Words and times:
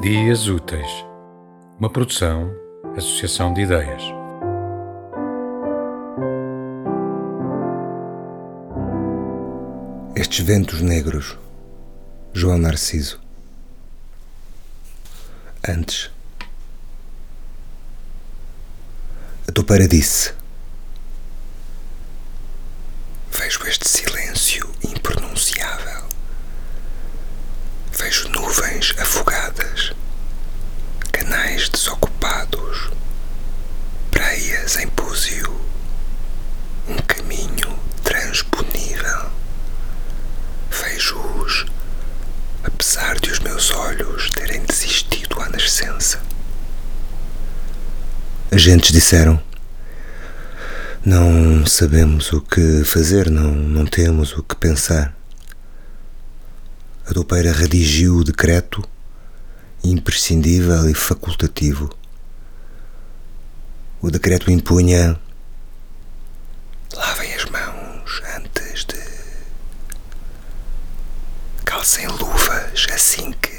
Dias 0.00 0.48
Úteis, 0.48 1.04
uma 1.78 1.90
produção, 1.90 2.50
associação 2.96 3.52
de 3.52 3.60
ideias. 3.60 4.02
Estes 10.16 10.42
ventos 10.46 10.80
negros, 10.80 11.36
João 12.32 12.56
Narciso. 12.56 13.20
Antes, 15.68 16.10
a 19.46 19.52
topeira 19.52 19.86
disse: 19.86 20.32
Vejo 23.30 23.66
este 23.66 23.86
silêncio 23.86 24.66
Nuvens 28.70 28.94
afogadas, 28.98 29.92
canais 31.10 31.68
desocupados, 31.68 32.88
praias 34.12 34.76
em 34.76 34.86
púzio, 34.86 35.60
um 36.88 36.96
caminho 36.98 37.76
transponível. 38.04 39.28
Vejo-os, 40.70 41.66
apesar 42.62 43.18
de 43.18 43.32
os 43.32 43.40
meus 43.40 43.72
olhos 43.72 44.30
terem 44.30 44.62
desistido 44.64 45.40
à 45.40 45.48
nascença. 45.48 46.20
Agentes 48.52 48.92
disseram: 48.92 49.42
Não 51.04 51.66
sabemos 51.66 52.32
o 52.32 52.40
que 52.40 52.84
fazer, 52.84 53.30
não, 53.30 53.50
não 53.50 53.84
temos 53.84 54.32
o 54.38 54.44
que 54.44 54.54
pensar. 54.54 55.19
A 57.10 57.12
dopeira 57.12 57.50
redigiu 57.50 58.18
o 58.18 58.22
decreto 58.22 58.88
imprescindível 59.82 60.88
e 60.88 60.94
facultativo. 60.94 61.90
O 64.00 64.12
decreto 64.12 64.48
impunha: 64.48 65.18
lavem 66.94 67.34
as 67.34 67.46
mãos 67.46 68.22
antes 68.36 68.84
de. 68.84 69.02
calcem 71.64 72.06
luvas 72.06 72.86
assim 72.94 73.32
que. 73.42 73.58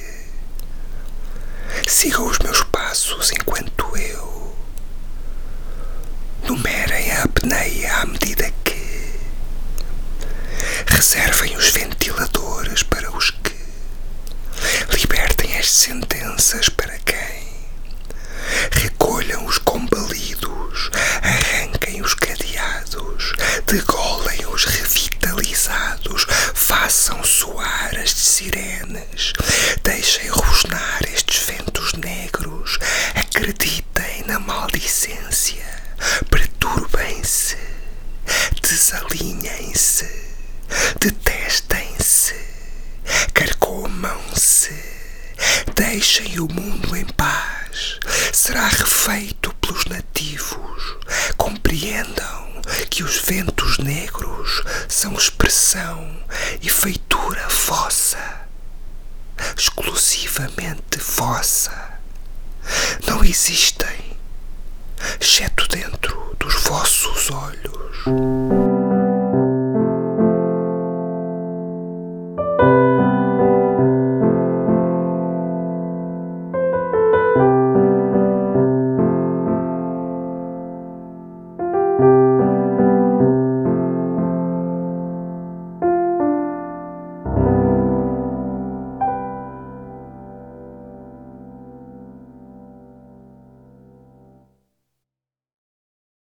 sigam 1.89 2.27
os 2.27 2.39
meus 2.39 2.63
passos 2.63 3.33
enquanto 3.33 3.97
eu. 3.97 4.55
numerem 6.47 7.11
a 7.11 7.23
apneia 7.23 7.97
à 7.97 8.05
medida 8.05 8.49
que. 8.63 9.19
reservem 10.87 11.57
os 11.57 11.69
ventiladores 11.71 12.83
para 12.83 13.11
os 13.11 13.40
as 15.61 15.69
sentenças 15.69 16.69
para 16.69 16.97
quem. 17.05 17.47
recolham 18.71 19.45
os 19.45 19.59
combalidos, 19.59 20.89
arranquem 21.21 22.01
os 22.01 22.15
cadeados, 22.15 23.33
degolem 23.67 24.43
os 24.47 24.65
revitalizados, 24.65 26.25
façam 26.55 27.23
soar 27.23 27.91
as 27.95 28.09
sirenes, 28.11 29.33
deixem 29.83 30.27
rosnar 30.29 30.99
estes 31.13 31.43
ventos 31.45 31.93
negros, 31.93 32.79
acreditem 33.13 34.23
na 34.25 34.39
maldicência, 34.39 35.63
perturbem-se, 36.31 37.55
desalinhem-se, 38.63 40.09
detestem-se, 40.99 42.33
carcomam-se, 43.31 45.01
deixem 45.91 46.39
o 46.39 46.47
mundo 46.47 46.95
em 46.95 47.03
paz, 47.03 47.99
será 48.31 48.65
refeito 48.65 49.53
pelos 49.55 49.83
nativos, 49.87 50.97
compreendam 51.35 52.61
que 52.89 53.03
os 53.03 53.17
ventos 53.17 53.77
negros 53.77 54.63
são 54.87 55.11
expressão 55.15 56.17
e 56.61 56.69
feitura 56.69 57.45
vossa, 57.49 58.47
exclusivamente 59.57 60.97
vossa. 60.97 61.99
Não 63.05 63.21
existem, 63.21 64.17
exceto 65.19 65.67
dentro 65.67 66.37
dos 66.39 66.53
vossos 66.63 67.29
olhos. 67.31 68.70